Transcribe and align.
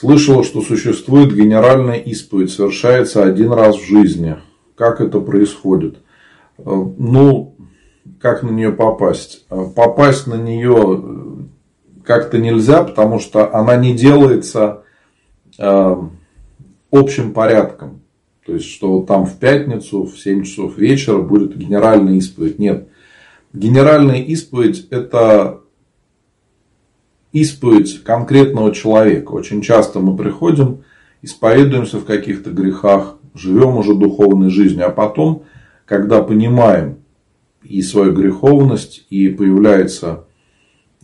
Слышала, 0.00 0.42
что 0.44 0.62
существует 0.62 1.34
генеральная 1.34 1.98
исповедь, 1.98 2.50
совершается 2.50 3.22
один 3.22 3.52
раз 3.52 3.76
в 3.76 3.86
жизни. 3.86 4.38
Как 4.74 5.02
это 5.02 5.20
происходит? 5.20 5.98
Э, 6.56 6.62
ну, 6.64 7.54
как 8.18 8.42
на 8.42 8.48
нее 8.48 8.72
попасть? 8.72 9.44
Э, 9.50 9.66
попасть 9.76 10.26
на 10.26 10.36
нее 10.36 11.02
э, 11.04 12.02
как-то 12.02 12.38
нельзя, 12.38 12.82
потому 12.82 13.18
что 13.18 13.54
она 13.54 13.76
не 13.76 13.94
делается 13.94 14.84
общим 16.90 17.34
порядком. 17.34 18.00
То 18.46 18.54
есть, 18.54 18.70
что 18.70 19.02
там 19.02 19.26
в 19.26 19.36
пятницу 19.36 20.04
в 20.04 20.18
7 20.18 20.44
часов 20.44 20.78
вечера 20.78 21.18
будет 21.18 21.54
генеральная 21.54 22.14
исповедь. 22.14 22.58
Нет. 22.58 22.88
Генеральная 23.52 24.22
исповедь– 24.22 24.88
это 24.90 25.60
исповедь 27.32 28.02
конкретного 28.02 28.74
человека. 28.74 29.32
Очень 29.32 29.62
часто 29.62 30.00
мы 30.00 30.16
приходим, 30.16 30.82
исповедуемся 31.22 31.98
в 31.98 32.04
каких-то 32.04 32.50
грехах, 32.50 33.16
живем 33.34 33.76
уже 33.76 33.94
духовной 33.94 34.50
жизнью, 34.50 34.86
а 34.86 34.90
потом, 34.90 35.44
когда 35.84 36.22
понимаем 36.22 36.96
и 37.62 37.82
свою 37.82 38.12
греховность, 38.12 39.06
и 39.10 39.28
появляется 39.28 40.24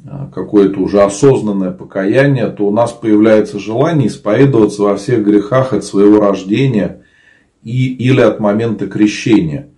а, 0.05 0.31
какое-то 0.35 0.81
уже 0.81 1.03
осознанное 1.03 1.71
покаяние, 1.71 2.49
то 2.49 2.67
у 2.67 2.71
нас 2.71 2.93
появляется 2.93 3.59
желание 3.59 4.09
исповедоваться 4.09 4.83
во 4.83 4.97
всех 4.97 5.25
грехах 5.25 5.73
от 5.73 5.85
своего 5.85 6.19
рождения 6.21 7.03
и, 7.63 7.93
или 7.95 8.21
от 8.21 8.41
момента 8.41 8.87
крещения. 8.87 9.69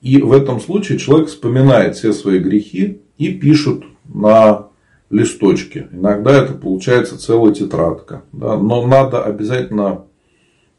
И 0.00 0.18
в 0.18 0.32
этом 0.32 0.60
случае 0.60 0.98
человек 0.98 1.28
вспоминает 1.28 1.96
все 1.96 2.12
свои 2.12 2.38
грехи 2.38 3.00
и 3.16 3.32
пишет 3.32 3.84
на 4.04 4.68
листочке. 5.14 5.88
Иногда 5.92 6.42
это 6.42 6.54
получается 6.54 7.18
целая 7.18 7.54
тетрадка. 7.54 8.24
Да? 8.32 8.58
Но 8.58 8.86
надо 8.86 9.22
обязательно 9.22 10.04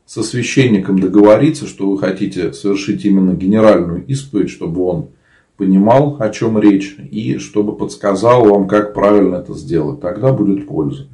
со 0.05 0.23
священником 0.23 0.99
договориться, 0.99 1.65
что 1.65 1.89
вы 1.89 1.97
хотите 1.97 2.53
совершить 2.53 3.05
именно 3.05 3.33
генеральную 3.33 4.05
исповедь, 4.05 4.51
чтобы 4.51 4.83
он 4.83 5.09
понимал, 5.57 6.17
о 6.19 6.29
чем 6.29 6.59
речь, 6.59 6.97
и 7.11 7.37
чтобы 7.37 7.75
подсказал 7.75 8.45
вам, 8.45 8.67
как 8.67 8.93
правильно 8.93 9.37
это 9.37 9.53
сделать. 9.53 10.01
Тогда 10.01 10.33
будет 10.33 10.67
польза. 10.67 11.07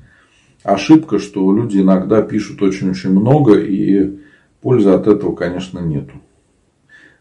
Ошибка, 0.63 1.19
что 1.19 1.55
люди 1.55 1.79
иногда 1.79 2.21
пишут 2.21 2.61
очень-очень 2.61 3.11
много, 3.11 3.59
и 3.59 4.17
пользы 4.61 4.89
от 4.89 5.07
этого, 5.07 5.35
конечно, 5.35 5.79
нету. 5.79 6.13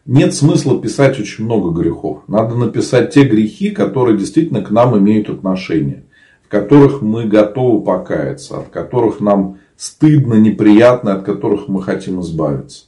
Нет 0.05 0.33
смысла 0.33 0.81
писать 0.81 1.19
очень 1.19 1.45
много 1.45 1.69
грехов. 1.69 2.23
Надо 2.27 2.55
написать 2.55 3.13
те 3.13 3.23
грехи, 3.23 3.69
которые 3.69 4.17
действительно 4.17 4.61
к 4.61 4.71
нам 4.71 4.97
имеют 4.97 5.29
отношение. 5.29 6.03
В 6.43 6.47
которых 6.47 7.01
мы 7.01 7.25
готовы 7.25 7.83
покаяться, 7.83 8.57
от 8.59 8.69
которых 8.69 9.19
нам 9.19 9.59
стыдно, 9.77 10.35
неприятно, 10.35 11.13
от 11.13 11.23
которых 11.23 11.67
мы 11.67 11.81
хотим 11.83 12.21
избавиться. 12.21 12.85